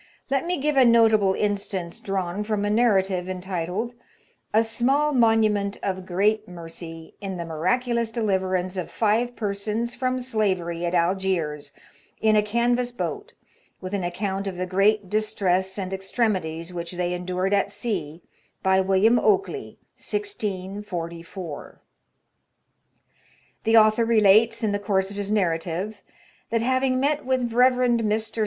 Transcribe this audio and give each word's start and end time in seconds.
Let 0.31 0.47
me 0.47 0.57
give 0.57 0.77
a 0.77 0.83
notable 0.83 1.35
instance 1.35 1.99
drawn 1.99 2.43
from 2.43 2.65
a 2.65 2.71
narrative 2.71 3.29
entitled 3.29 3.93
'* 4.23 4.51
A 4.51 4.63
small 4.63 5.11
monument 5.13 5.77
of 5.83 6.07
great 6.07 6.47
mercy, 6.47 7.13
in 7.21 7.37
the 7.37 7.45
miraculous 7.45 8.09
deliverance 8.09 8.77
of 8.77 8.89
five 8.89 9.35
persons 9.35 9.93
from 9.93 10.19
slavery 10.19 10.87
at 10.87 10.95
Algiers 10.95 11.71
in 12.19 12.35
a 12.35 12.41
canvas 12.41 12.91
boat, 12.91 13.33
with 13.79 13.93
an 13.93 14.03
account 14.03 14.47
of 14.47 14.55
the 14.57 14.65
great 14.65 15.07
distress 15.07 15.77
and 15.77 15.93
extremities 15.93 16.73
which 16.73 16.93
they 16.93 17.13
endured 17.13 17.53
at 17.53 17.69
sea, 17.69 18.23
by 18.63 18.81
William 18.81 19.19
Okeley, 19.19 19.77
1644." 19.97 21.79
The 23.65 23.77
author 23.77 24.03
relates, 24.05 24.63
in 24.63 24.71
the 24.71 24.79
course 24.79 25.11
of 25.11 25.17
his 25.17 25.31
narrative, 25.31 26.01
that 26.49 26.61
having 26.61 26.99
met 26.99 27.23
with 27.23 27.53
a 27.53 27.55
Rev. 27.55 27.73
Mr. 27.75 28.39